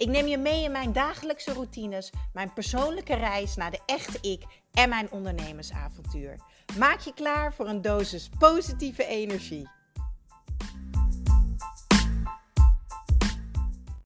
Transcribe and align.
Ik 0.00 0.08
neem 0.08 0.26
je 0.26 0.38
mee 0.38 0.64
in 0.64 0.72
mijn 0.72 0.92
dagelijkse 0.92 1.52
routines, 1.52 2.12
mijn 2.32 2.52
persoonlijke 2.52 3.14
reis 3.14 3.56
naar 3.56 3.70
de 3.70 3.78
echte 3.86 4.18
ik 4.20 4.42
en 4.72 4.88
mijn 4.88 5.10
ondernemersavontuur. 5.10 6.36
Maak 6.78 6.98
je 7.00 7.14
klaar 7.14 7.54
voor 7.54 7.68
een 7.68 7.82
dosis 7.82 8.30
positieve 8.38 9.06
energie. 9.06 9.68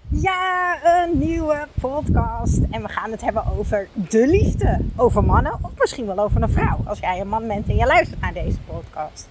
Ja, 0.08 0.78
een 0.84 1.18
nieuwe 1.18 1.68
podcast. 1.80 2.58
En 2.70 2.82
we 2.82 2.88
gaan 2.88 3.10
het 3.10 3.20
hebben 3.20 3.44
over 3.58 3.88
de 3.94 4.26
liefde. 4.26 4.84
Over 4.96 5.24
mannen 5.24 5.58
of 5.62 5.70
misschien 5.78 6.06
wel 6.06 6.18
over 6.18 6.42
een 6.42 6.50
vrouw. 6.50 6.78
Als 6.86 6.98
jij 6.98 7.20
een 7.20 7.28
man 7.28 7.46
bent 7.46 7.68
en 7.68 7.76
je 7.76 7.86
luistert 7.86 8.20
naar 8.20 8.32
deze 8.32 8.58
podcast. 8.60 9.28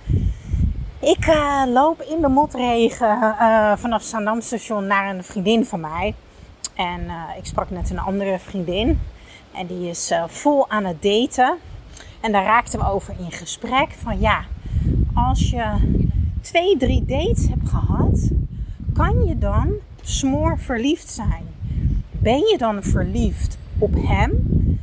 Ik 0.99 1.27
uh, 1.27 1.63
loop 1.67 2.01
in 2.01 2.21
de 2.21 2.29
motregen 2.29 3.17
uh, 3.17 3.77
vanaf 3.77 4.03
Zandam 4.03 4.41
station 4.41 4.87
naar 4.87 5.15
een 5.15 5.23
vriendin 5.23 5.65
van 5.65 5.79
mij. 5.79 6.15
En 6.73 7.01
uh, 7.01 7.23
ik 7.37 7.45
sprak 7.45 7.69
net 7.69 7.89
een 7.89 7.99
andere 7.99 8.39
vriendin. 8.39 8.99
En 9.51 9.67
die 9.67 9.89
is 9.89 10.13
vol 10.27 10.69
aan 10.69 10.85
het 10.85 11.01
daten. 11.01 11.57
En 12.21 12.31
daar 12.31 12.43
raakten 12.43 12.79
we 12.79 12.85
over 12.85 13.15
in 13.19 13.31
gesprek. 13.31 13.91
Van 13.91 14.19
ja, 14.19 14.45
als 15.13 15.49
je 15.49 15.63
twee, 16.41 16.77
drie 16.77 17.05
dates 17.05 17.47
hebt 17.47 17.69
gehad, 17.69 18.29
kan 18.93 19.25
je 19.25 19.37
dan 19.37 19.69
smoor 20.01 20.59
verliefd 20.59 21.09
zijn? 21.09 21.43
Ben 22.11 22.39
je 22.39 22.57
dan 22.57 22.83
verliefd 22.83 23.57
op 23.77 23.93
hem? 23.97 24.31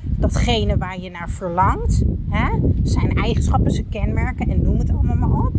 Datgene 0.03 0.79
waar 0.79 1.01
je 1.01 1.11
naar 1.11 1.31
verlangt? 1.31 2.03
Hè? 2.29 2.49
Zijn 2.83 3.17
eigenschappen, 3.17 3.71
zijn 3.71 3.89
kenmerken 3.89 4.51
en 4.51 4.63
noem 4.63 4.79
het 4.79 4.91
allemaal 4.91 5.17
maar 5.17 5.47
op. 5.47 5.53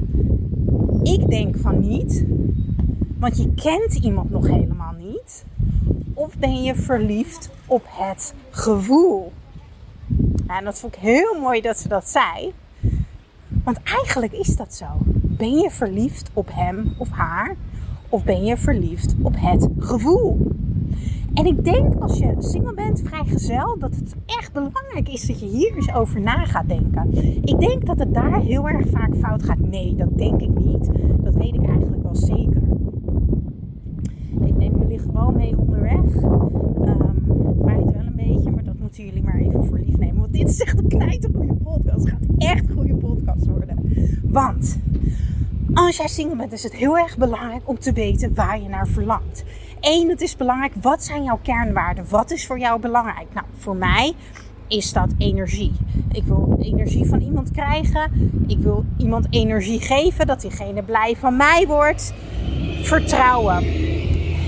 Ik 1.03 1.29
denk 1.29 1.57
van 1.57 1.79
niet, 1.79 2.25
want 3.19 3.37
je 3.37 3.53
kent 3.53 3.93
iemand 3.93 4.29
nog 4.29 4.47
helemaal 4.47 4.93
niet. 4.97 5.45
Of 6.21 6.37
ben 6.37 6.63
je 6.63 6.75
verliefd 6.75 7.49
op 7.65 7.83
het 7.87 8.33
gevoel? 8.49 9.31
En 10.47 10.63
dat 10.63 10.79
vond 10.79 10.95
ik 10.95 11.01
heel 11.01 11.39
mooi 11.39 11.61
dat 11.61 11.79
ze 11.79 11.87
dat 11.87 12.09
zei. 12.09 12.53
Want 13.63 13.79
eigenlijk 13.83 14.33
is 14.33 14.55
dat 14.55 14.73
zo. 14.73 14.85
Ben 15.15 15.57
je 15.57 15.69
verliefd 15.69 16.29
op 16.33 16.49
hem 16.53 16.93
of 16.97 17.09
haar? 17.09 17.55
Of 18.09 18.23
ben 18.23 18.43
je 18.45 18.57
verliefd 18.57 19.15
op 19.21 19.33
het 19.37 19.67
gevoel? 19.79 20.47
En 21.33 21.45
ik 21.45 21.63
denk 21.63 22.01
als 22.01 22.17
je 22.17 22.35
single 22.39 22.73
bent, 22.73 23.01
vrijgezel, 23.03 23.79
dat 23.79 23.95
het 23.95 24.15
echt 24.25 24.53
belangrijk 24.53 25.09
is 25.09 25.27
dat 25.27 25.39
je 25.39 25.45
hier 25.45 25.75
eens 25.75 25.93
over 25.93 26.21
na 26.21 26.45
gaat 26.45 26.67
denken. 26.67 27.13
Ik 27.45 27.59
denk 27.59 27.85
dat 27.85 27.99
het 27.99 28.13
daar 28.13 28.39
heel 28.39 28.69
erg 28.69 28.89
vaak 28.89 29.15
fout 29.15 29.43
gaat. 29.43 29.59
Nee, 29.59 29.95
dat 29.95 30.17
denk 30.17 30.41
ik 30.41 30.53
niet. 30.53 30.89
Dat 31.23 31.33
weet 31.33 31.53
ik 31.53 31.67
eigenlijk 31.67 32.03
wel 32.03 32.15
zeker. 32.15 32.70
Gewoon 34.99 35.35
mee 35.35 35.57
onderweg. 35.57 35.93
Um, 35.95 37.23
het 37.47 37.57
waait 37.57 37.91
wel 37.91 38.05
een 38.05 38.15
beetje, 38.15 38.51
maar 38.51 38.63
dat 38.63 38.79
moeten 38.79 39.05
jullie 39.05 39.23
maar 39.23 39.39
even 39.39 39.65
voor 39.65 39.79
lief 39.79 39.97
nemen. 39.97 40.19
Want 40.19 40.33
dit 40.33 40.49
is 40.49 40.61
echt 40.61 40.77
een 40.77 40.87
knijtergoede 40.87 41.53
podcast. 41.53 42.03
Het 42.03 42.09
gaat 42.09 42.37
echt 42.37 42.71
goede 42.71 42.95
podcast 42.95 43.45
worden. 43.45 43.77
Want 44.23 44.79
als 45.73 45.97
jij 45.97 46.07
single 46.07 46.35
bent, 46.35 46.51
is 46.51 46.63
het 46.63 46.75
heel 46.75 46.97
erg 46.97 47.17
belangrijk 47.17 47.61
om 47.65 47.79
te 47.79 47.91
weten 47.91 48.35
waar 48.35 48.61
je 48.61 48.69
naar 48.69 48.87
verlangt. 48.87 49.43
Eén, 49.79 50.09
het 50.09 50.21
is 50.21 50.35
belangrijk, 50.35 50.73
wat 50.81 51.03
zijn 51.03 51.23
jouw 51.23 51.39
kernwaarden? 51.41 52.05
Wat 52.09 52.31
is 52.31 52.47
voor 52.47 52.59
jou 52.59 52.79
belangrijk? 52.79 53.27
Nou, 53.33 53.45
voor 53.57 53.75
mij 53.75 54.13
is 54.67 54.93
dat 54.93 55.13
energie. 55.17 55.71
Ik 56.11 56.23
wil 56.23 56.57
energie 56.59 57.05
van 57.05 57.21
iemand 57.21 57.51
krijgen. 57.51 58.31
Ik 58.47 58.57
wil 58.57 58.85
iemand 58.97 59.27
energie 59.29 59.79
geven, 59.79 60.27
dat 60.27 60.41
diegene 60.41 60.83
blij 60.83 61.15
van 61.15 61.37
mij 61.37 61.67
wordt. 61.67 62.13
Vertrouwen. 62.81 63.63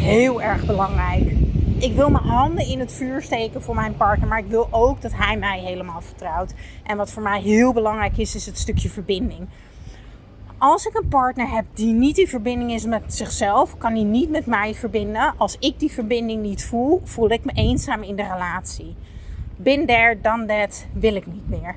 Heel 0.03 0.41
erg 0.41 0.65
belangrijk. 0.65 1.31
Ik 1.79 1.93
wil 1.93 2.09
mijn 2.09 2.23
handen 2.23 2.67
in 2.67 2.79
het 2.79 2.93
vuur 2.93 3.21
steken 3.21 3.61
voor 3.61 3.75
mijn 3.75 3.95
partner, 3.97 4.27
maar 4.27 4.39
ik 4.39 4.47
wil 4.47 4.67
ook 4.71 5.01
dat 5.01 5.11
hij 5.15 5.37
mij 5.37 5.59
helemaal 5.59 6.01
vertrouwt. 6.01 6.53
En 6.83 6.97
wat 6.97 7.11
voor 7.11 7.23
mij 7.23 7.41
heel 7.41 7.73
belangrijk 7.73 8.17
is, 8.17 8.35
is 8.35 8.45
het 8.45 8.57
stukje 8.57 8.89
verbinding 8.89 9.47
als 10.63 10.85
ik 10.85 10.95
een 10.95 11.07
partner 11.07 11.49
heb 11.49 11.65
die 11.73 11.93
niet 11.93 12.15
die 12.15 12.29
verbinding 12.29 12.71
is 12.71 12.85
met 12.85 13.13
zichzelf, 13.13 13.77
kan 13.77 13.93
hij 13.93 14.03
niet 14.03 14.29
met 14.29 14.45
mij 14.45 14.73
verbinden. 14.75 15.33
Als 15.37 15.57
ik 15.59 15.79
die 15.79 15.91
verbinding 15.91 16.41
niet 16.41 16.65
voel, 16.65 17.01
voel 17.03 17.29
ik 17.29 17.45
me 17.45 17.51
eenzaam 17.51 18.03
in 18.03 18.15
de 18.15 18.23
relatie. 18.23 18.95
Bin 19.55 19.85
there, 19.85 20.21
done 20.21 20.45
that, 20.45 20.85
wil 20.93 21.15
ik 21.15 21.25
niet 21.25 21.49
meer. 21.49 21.75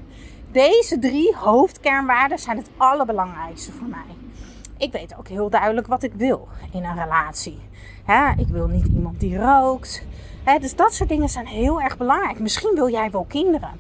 Deze 0.53 0.99
drie 0.99 1.35
hoofdkernwaarden 1.37 2.39
zijn 2.39 2.57
het 2.57 2.71
allerbelangrijkste 2.77 3.73
voor 3.73 3.89
mij. 3.89 4.26
Ik 4.79 4.93
weet 4.93 5.15
ook 5.19 5.29
heel 5.29 5.51
duidelijk 5.51 5.87
wat 5.87 6.03
ik 6.03 6.13
wil 6.15 6.49
in 6.73 6.85
een 6.85 7.03
relatie. 7.03 7.59
ik 8.37 8.49
wil 8.49 8.67
niet 8.67 8.87
iemand 8.87 9.21
die 9.21 9.39
rookt. 9.39 10.07
dus 10.61 10.77
dat 10.77 10.95
soort 10.95 11.09
dingen 11.09 11.29
zijn 11.29 11.47
heel 11.47 11.81
erg 11.81 11.97
belangrijk. 11.97 12.39
Misschien 12.39 12.75
wil 12.75 12.91
jij 12.91 13.11
wel 13.11 13.25
kinderen. 13.29 13.71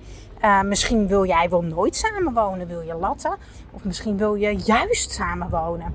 Uh, 0.45 0.63
misschien 0.63 1.07
wil 1.07 1.27
jij 1.27 1.49
wel 1.49 1.63
nooit 1.63 1.97
samenwonen, 1.97 2.67
wil 2.67 2.81
je 2.81 2.95
latten. 2.95 3.37
Of 3.71 3.85
misschien 3.85 4.17
wil 4.17 4.35
je 4.35 4.57
juist 4.57 5.11
samenwonen. 5.11 5.95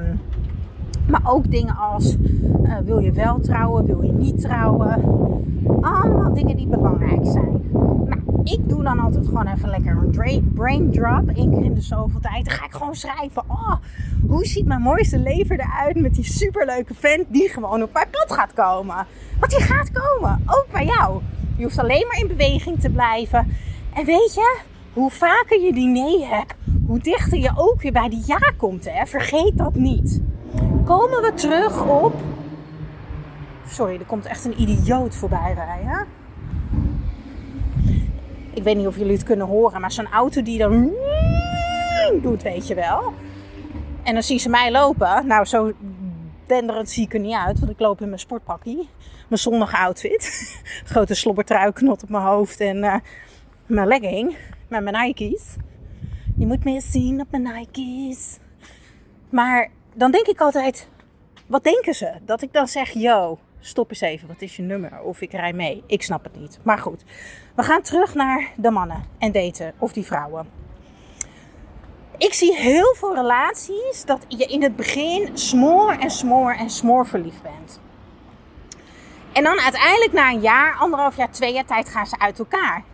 Um, 0.00 0.20
maar 1.08 1.22
ook 1.24 1.50
dingen 1.50 1.76
als 1.76 2.16
uh, 2.62 2.78
wil 2.84 2.98
je 2.98 3.12
wel 3.12 3.40
trouwen, 3.40 3.86
wil 3.86 4.02
je 4.02 4.12
niet 4.12 4.40
trouwen. 4.40 5.02
Allemaal 5.80 6.34
dingen 6.34 6.56
die 6.56 6.66
belangrijk 6.66 7.24
zijn. 7.24 7.70
Ik 8.44 8.68
doe 8.68 8.82
dan 8.82 8.98
altijd 8.98 9.26
gewoon 9.26 9.46
even 9.46 9.68
lekker 9.68 9.96
een 9.96 10.50
brain 10.54 10.90
drop. 10.90 11.28
Eén 11.28 11.50
keer 11.50 11.64
in 11.64 11.74
de 11.74 11.80
zoveel 11.80 12.20
tijd. 12.20 12.44
Dan 12.44 12.54
ga 12.54 12.64
ik 12.64 12.72
gewoon 12.72 12.94
schrijven. 12.94 13.42
Oh, 13.48 13.74
hoe 14.28 14.44
ziet 14.44 14.66
mijn 14.66 14.80
mooiste 14.80 15.18
leven 15.18 15.60
eruit 15.60 15.96
met 15.96 16.14
die 16.14 16.24
superleuke 16.24 16.94
vent 16.94 17.26
die 17.28 17.48
gewoon 17.48 17.82
op 17.82 17.92
mijn 17.92 18.06
pad 18.10 18.32
gaat 18.32 18.52
komen. 18.52 19.06
Want 19.40 19.52
die 19.52 19.60
gaat 19.60 19.90
komen. 19.92 20.42
Ook 20.46 20.66
bij 20.72 20.84
jou. 20.84 21.20
Je 21.56 21.62
hoeft 21.62 21.78
alleen 21.78 22.06
maar 22.06 22.18
in 22.18 22.26
beweging 22.26 22.80
te 22.80 22.90
blijven. 22.90 23.56
En 23.94 24.04
weet 24.04 24.34
je, 24.34 24.58
hoe 24.92 25.10
vaker 25.10 25.60
je 25.60 25.72
die 25.72 25.88
nee 25.88 26.24
hebt, 26.24 26.54
hoe 26.86 26.98
dichter 26.98 27.38
je 27.38 27.52
ook 27.56 27.82
weer 27.82 27.92
bij 27.92 28.08
die 28.08 28.22
ja 28.26 28.52
komt. 28.56 28.84
Hè? 28.84 29.06
Vergeet 29.06 29.58
dat 29.58 29.74
niet. 29.74 30.20
Komen 30.84 31.22
we 31.22 31.32
terug 31.34 31.86
op. 31.86 32.14
Sorry, 33.66 33.98
er 33.98 34.04
komt 34.06 34.26
echt 34.26 34.44
een 34.44 34.60
idioot 34.60 35.14
voorbij 35.14 35.54
rijden. 35.54 36.06
Ik 38.54 38.62
weet 38.62 38.76
niet 38.76 38.86
of 38.86 38.96
jullie 38.96 39.12
het 39.12 39.22
kunnen 39.22 39.46
horen, 39.46 39.80
maar 39.80 39.92
zo'n 39.92 40.12
auto 40.12 40.42
die 40.42 40.58
dan 40.58 40.92
doet, 42.22 42.42
weet 42.42 42.66
je 42.66 42.74
wel. 42.74 43.12
En 44.02 44.14
dan 44.14 44.22
zien 44.22 44.40
ze 44.40 44.48
mij 44.48 44.70
lopen. 44.70 45.26
Nou, 45.26 45.44
zo 45.44 45.72
denderend 46.46 46.90
zie 46.90 47.04
ik 47.04 47.14
er 47.14 47.20
niet 47.20 47.34
uit, 47.34 47.58
want 47.58 47.72
ik 47.72 47.80
loop 47.80 48.00
in 48.00 48.08
mijn 48.08 48.20
sportpakkie. 48.20 48.88
Mijn 49.28 49.40
zonnige 49.40 49.76
outfit. 49.76 50.52
Grote 50.92 51.14
slobbertrui, 51.14 51.72
knot 51.72 52.02
op 52.02 52.08
mijn 52.08 52.24
hoofd 52.24 52.60
en 52.60 52.76
uh, 52.76 52.96
mijn 53.66 53.86
legging 53.86 54.36
met 54.68 54.82
mijn 54.82 54.96
Nike's. 55.04 55.56
Je 56.36 56.46
moet 56.46 56.64
me 56.64 56.80
zien 56.80 57.20
op 57.20 57.26
mijn 57.30 57.42
Nike's. 57.42 58.38
Maar 59.30 59.70
dan 59.94 60.10
denk 60.10 60.26
ik 60.26 60.40
altijd, 60.40 60.88
wat 61.46 61.64
denken 61.64 61.94
ze? 61.94 62.12
Dat 62.24 62.42
ik 62.42 62.52
dan 62.52 62.68
zeg, 62.68 62.90
yo, 62.90 63.38
stop 63.62 63.90
eens 63.90 64.00
even, 64.00 64.28
wat 64.28 64.42
is 64.42 64.56
je 64.56 64.62
nummer? 64.62 65.00
Of 65.00 65.20
ik 65.20 65.32
rij 65.32 65.52
mee. 65.52 65.82
Ik 65.86 66.02
snap 66.02 66.24
het 66.24 66.36
niet. 66.36 66.58
Maar 66.62 66.78
goed, 66.78 67.04
we 67.54 67.62
gaan 67.62 67.82
terug 67.82 68.14
naar 68.14 68.52
de 68.56 68.70
mannen 68.70 69.04
en 69.18 69.32
daten 69.32 69.74
of 69.78 69.92
die 69.92 70.04
vrouwen. 70.04 70.46
Ik 72.18 72.32
zie 72.32 72.56
heel 72.56 72.94
veel 72.98 73.14
relaties 73.14 74.04
dat 74.04 74.24
je 74.28 74.44
in 74.44 74.62
het 74.62 74.76
begin 74.76 75.38
smoor 75.38 75.92
en 75.92 76.10
smoor 76.10 76.52
en 76.52 76.70
smoor 76.70 77.06
verliefd 77.06 77.42
bent. 77.42 77.80
En 79.32 79.44
dan 79.44 79.60
uiteindelijk 79.60 80.12
na 80.12 80.30
een 80.30 80.40
jaar, 80.40 80.74
anderhalf 80.74 81.16
jaar, 81.16 81.30
twee 81.30 81.52
jaar 81.52 81.64
tijd 81.64 81.88
gaan 81.88 82.06
ze 82.06 82.18
uit 82.18 82.38
elkaar. 82.38 82.84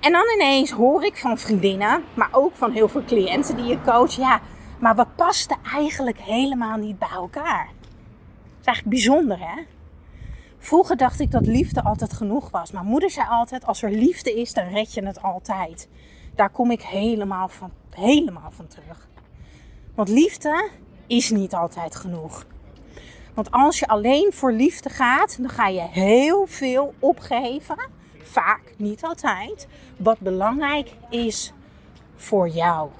En 0.00 0.12
dan 0.12 0.24
ineens 0.34 0.70
hoor 0.70 1.04
ik 1.04 1.16
van 1.16 1.38
vriendinnen, 1.38 2.04
maar 2.14 2.28
ook 2.32 2.56
van 2.56 2.72
heel 2.72 2.88
veel 2.88 3.04
cliënten 3.04 3.56
die 3.56 3.64
je 3.64 3.80
coach, 3.80 4.16
ja, 4.16 4.40
maar 4.78 4.96
we 4.96 5.06
pasten 5.16 5.56
eigenlijk 5.72 6.18
helemaal 6.18 6.76
niet 6.76 6.98
bij 6.98 7.08
elkaar. 7.08 7.66
Dat 7.66 8.60
is 8.60 8.66
eigenlijk 8.66 8.96
bijzonder, 8.96 9.38
hè? 9.40 9.62
Vroeger 10.64 10.96
dacht 10.96 11.20
ik 11.20 11.30
dat 11.30 11.46
liefde 11.46 11.82
altijd 11.82 12.12
genoeg 12.12 12.50
was. 12.50 12.72
Maar 12.72 12.84
moeder 12.84 13.10
zei 13.10 13.26
altijd: 13.28 13.66
als 13.66 13.82
er 13.82 13.90
liefde 13.90 14.34
is, 14.34 14.52
dan 14.52 14.68
red 14.68 14.94
je 14.94 15.06
het 15.06 15.22
altijd. 15.22 15.88
Daar 16.34 16.50
kom 16.50 16.70
ik 16.70 16.82
helemaal 16.82 17.48
van, 17.48 17.70
helemaal 17.90 18.50
van 18.50 18.66
terug. 18.66 19.08
Want 19.94 20.08
liefde 20.08 20.70
is 21.06 21.30
niet 21.30 21.54
altijd 21.54 21.96
genoeg. 21.96 22.46
Want 23.34 23.50
als 23.50 23.78
je 23.78 23.86
alleen 23.86 24.32
voor 24.32 24.52
liefde 24.52 24.88
gaat, 24.88 25.36
dan 25.40 25.50
ga 25.50 25.66
je 25.66 25.80
heel 25.80 26.46
veel 26.46 26.94
opgeven 26.98 27.76
vaak, 28.22 28.74
niet 28.76 29.04
altijd, 29.04 29.66
wat 29.96 30.18
belangrijk 30.18 30.92
is 31.10 31.52
voor 32.16 32.48
jou. 32.48 32.90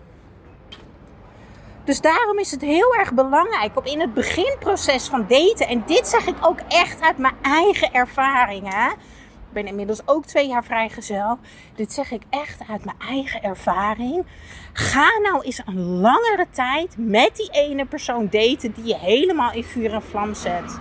Dus 1.84 2.00
daarom 2.00 2.38
is 2.38 2.50
het 2.50 2.60
heel 2.60 2.94
erg 2.94 3.12
belangrijk 3.12 3.78
om 3.78 3.84
in 3.84 4.00
het 4.00 4.14
beginproces 4.14 5.08
van 5.08 5.26
daten, 5.28 5.68
en 5.68 5.82
dit 5.86 6.08
zeg 6.08 6.26
ik 6.26 6.36
ook 6.40 6.58
echt 6.68 7.00
uit 7.00 7.18
mijn 7.18 7.34
eigen 7.42 7.92
ervaring, 7.92 8.74
hè. 8.74 8.90
Ik 8.90 9.62
ben 9.62 9.66
inmiddels 9.66 10.00
ook 10.04 10.24
twee 10.24 10.48
jaar 10.48 10.64
vrijgezel. 10.64 11.38
Dit 11.74 11.92
zeg 11.92 12.10
ik 12.10 12.22
echt 12.30 12.60
uit 12.70 12.84
mijn 12.84 12.96
eigen 13.08 13.42
ervaring. 13.42 14.26
Ga 14.72 15.18
nou 15.22 15.42
eens 15.42 15.62
een 15.66 16.00
langere 16.00 16.46
tijd 16.50 16.94
met 16.98 17.36
die 17.36 17.50
ene 17.50 17.86
persoon 17.86 18.28
daten 18.30 18.72
die 18.72 18.84
je 18.84 18.96
helemaal 18.96 19.52
in 19.52 19.64
vuur 19.64 19.92
en 19.92 20.02
vlam 20.02 20.34
zet. 20.34 20.80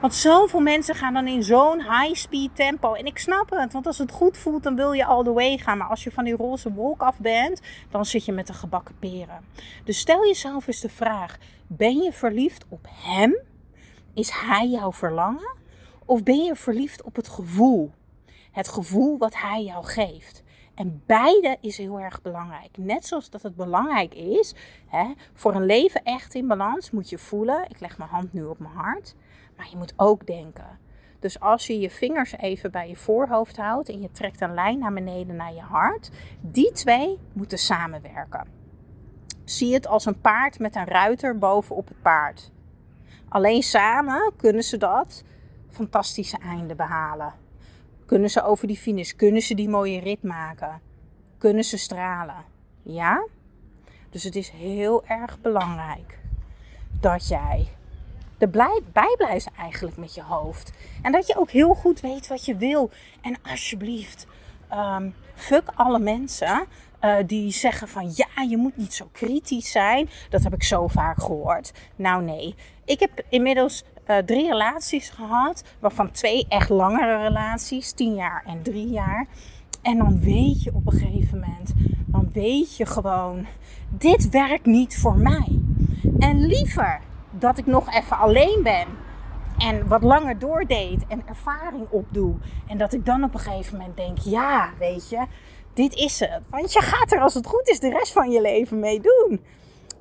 Want 0.00 0.14
zoveel 0.14 0.60
mensen 0.60 0.94
gaan 0.94 1.14
dan 1.14 1.26
in 1.26 1.42
zo'n 1.42 1.80
high 1.80 2.14
speed 2.14 2.56
tempo. 2.56 2.94
En 2.94 3.06
ik 3.06 3.18
snap 3.18 3.50
het, 3.50 3.72
want 3.72 3.86
als 3.86 3.98
het 3.98 4.10
goed 4.10 4.36
voelt, 4.36 4.62
dan 4.62 4.76
wil 4.76 4.92
je 4.92 5.04
all 5.04 5.24
the 5.24 5.32
way 5.32 5.58
gaan. 5.58 5.78
Maar 5.78 5.88
als 5.88 6.04
je 6.04 6.10
van 6.10 6.24
die 6.24 6.36
roze 6.36 6.72
wolk 6.72 7.02
af 7.02 7.18
bent, 7.18 7.60
dan 7.90 8.04
zit 8.04 8.24
je 8.24 8.32
met 8.32 8.46
de 8.46 8.52
gebakken 8.52 8.98
peren. 8.98 9.44
Dus 9.84 9.98
stel 9.98 10.26
jezelf 10.26 10.66
eens 10.66 10.80
de 10.80 10.88
vraag: 10.88 11.36
ben 11.66 11.96
je 11.96 12.12
verliefd 12.12 12.64
op 12.68 12.86
hem? 12.90 13.38
Is 14.14 14.30
hij 14.30 14.68
jouw 14.68 14.92
verlangen? 14.92 15.54
Of 16.04 16.22
ben 16.22 16.44
je 16.44 16.56
verliefd 16.56 17.02
op 17.02 17.16
het 17.16 17.28
gevoel? 17.28 17.92
Het 18.52 18.68
gevoel 18.68 19.18
wat 19.18 19.34
hij 19.36 19.62
jou 19.62 19.84
geeft. 19.84 20.42
En 20.76 21.02
beide 21.06 21.56
is 21.60 21.76
heel 21.76 22.00
erg 22.00 22.22
belangrijk. 22.22 22.76
Net 22.78 23.06
zoals 23.06 23.30
dat 23.30 23.42
het 23.42 23.56
belangrijk 23.56 24.14
is, 24.14 24.54
hè, 24.86 25.12
voor 25.34 25.54
een 25.54 25.64
leven 25.64 26.02
echt 26.02 26.34
in 26.34 26.46
balans 26.46 26.90
moet 26.90 27.08
je 27.08 27.18
voelen. 27.18 27.64
Ik 27.68 27.80
leg 27.80 27.98
mijn 27.98 28.10
hand 28.10 28.32
nu 28.32 28.44
op 28.44 28.58
mijn 28.58 28.74
hart. 28.74 29.14
Maar 29.56 29.68
je 29.70 29.76
moet 29.76 29.92
ook 29.96 30.26
denken. 30.26 30.78
Dus 31.18 31.40
als 31.40 31.66
je 31.66 31.78
je 31.78 31.90
vingers 31.90 32.36
even 32.36 32.70
bij 32.70 32.88
je 32.88 32.96
voorhoofd 32.96 33.56
houdt 33.56 33.88
en 33.88 34.00
je 34.00 34.10
trekt 34.10 34.40
een 34.40 34.54
lijn 34.54 34.78
naar 34.78 34.92
beneden 34.92 35.36
naar 35.36 35.54
je 35.54 35.60
hart, 35.60 36.10
die 36.40 36.72
twee 36.72 37.18
moeten 37.32 37.58
samenwerken. 37.58 38.46
Zie 39.44 39.74
het 39.74 39.86
als 39.86 40.04
een 40.04 40.20
paard 40.20 40.58
met 40.58 40.76
een 40.76 40.84
ruiter 40.84 41.38
bovenop 41.38 41.88
het 41.88 42.02
paard. 42.02 42.50
Alleen 43.28 43.62
samen 43.62 44.32
kunnen 44.36 44.62
ze 44.62 44.76
dat 44.76 45.24
fantastische 45.70 46.38
einde 46.38 46.74
behalen. 46.74 47.32
Kunnen 48.06 48.30
ze 48.30 48.42
over 48.42 48.66
die 48.66 48.76
finish, 48.76 49.12
kunnen 49.12 49.42
ze 49.42 49.54
die 49.54 49.68
mooie 49.68 50.00
rit 50.00 50.22
maken, 50.22 50.80
kunnen 51.38 51.64
ze 51.64 51.76
stralen. 51.76 52.44
Ja? 52.82 53.26
Dus 54.10 54.22
het 54.22 54.36
is 54.36 54.50
heel 54.50 55.04
erg 55.06 55.40
belangrijk 55.40 56.18
dat 57.00 57.28
jij 57.28 57.68
er 58.38 58.48
blij, 58.48 58.80
bij 58.92 59.14
blijft 59.16 59.50
eigenlijk 59.58 59.96
met 59.96 60.14
je 60.14 60.22
hoofd. 60.22 60.72
En 61.02 61.12
dat 61.12 61.26
je 61.26 61.36
ook 61.36 61.50
heel 61.50 61.74
goed 61.74 62.00
weet 62.00 62.26
wat 62.26 62.44
je 62.44 62.56
wil. 62.56 62.90
En 63.20 63.36
alsjeblieft, 63.50 64.26
um, 64.72 65.14
fuck 65.34 65.70
alle 65.74 65.98
mensen 65.98 66.66
uh, 67.04 67.16
die 67.26 67.50
zeggen 67.50 67.88
van 67.88 68.12
ja, 68.14 68.42
je 68.48 68.56
moet 68.56 68.76
niet 68.76 68.94
zo 68.94 69.08
kritisch 69.12 69.70
zijn. 69.70 70.08
Dat 70.30 70.42
heb 70.42 70.54
ik 70.54 70.62
zo 70.62 70.86
vaak 70.86 71.18
gehoord. 71.18 71.72
Nou 71.96 72.22
nee, 72.22 72.54
ik 72.84 73.00
heb 73.00 73.24
inmiddels 73.28 73.84
uh, 74.06 74.16
drie 74.16 74.48
relaties 74.48 75.08
gehad, 75.08 75.64
waarvan 75.80 76.10
twee 76.10 76.46
echt 76.48 76.68
langere 76.68 77.22
relaties, 77.22 77.92
tien 77.92 78.14
jaar 78.14 78.42
en 78.46 78.62
drie 78.62 78.88
jaar. 78.88 79.26
En 79.82 79.98
dan 79.98 80.20
weet 80.20 80.62
je 80.62 80.74
op 80.74 80.86
een 80.86 80.98
gegeven 80.98 81.38
moment, 81.40 81.72
dan 82.06 82.30
weet 82.32 82.76
je 82.76 82.86
gewoon, 82.86 83.46
dit 83.88 84.28
werkt 84.28 84.66
niet 84.66 84.98
voor 84.98 85.16
mij. 85.16 85.60
En 86.18 86.46
liever 86.46 87.00
dat 87.30 87.58
ik 87.58 87.66
nog 87.66 87.94
even 87.94 88.18
alleen 88.18 88.60
ben 88.62 88.86
en 89.58 89.88
wat 89.88 90.02
langer 90.02 90.38
doordeed 90.38 91.06
en 91.08 91.22
ervaring 91.26 91.86
opdoe. 91.90 92.34
En 92.66 92.78
dat 92.78 92.92
ik 92.92 93.06
dan 93.06 93.24
op 93.24 93.34
een 93.34 93.40
gegeven 93.40 93.78
moment 93.78 93.96
denk, 93.96 94.18
ja, 94.18 94.70
weet 94.78 95.08
je, 95.08 95.24
dit 95.74 95.94
is 95.94 96.20
het. 96.20 96.40
Want 96.50 96.72
je 96.72 96.80
gaat 96.80 97.12
er 97.12 97.20
als 97.20 97.34
het 97.34 97.46
goed 97.46 97.68
is 97.68 97.80
de 97.80 97.90
rest 97.90 98.12
van 98.12 98.30
je 98.30 98.40
leven 98.40 98.80
mee 98.80 99.00
doen. 99.00 99.44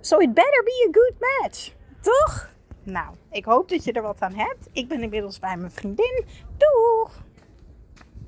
So 0.01 0.17
it 0.17 0.33
better 0.33 0.63
be 0.63 0.87
a 0.87 0.91
good 0.91 1.13
match. 1.19 1.71
Toch? 2.01 2.54
Nou, 2.85 3.15
ik 3.31 3.45
hoop 3.45 3.69
dat 3.69 3.83
je 3.83 3.91
er 3.91 4.01
wat 4.01 4.21
aan 4.21 4.33
hebt. 4.33 4.69
Ik 4.71 4.87
ben 4.87 5.01
inmiddels 5.01 5.39
bij 5.39 5.57
mijn 5.57 5.71
vriendin. 5.71 6.25
Doeg! 6.57 7.23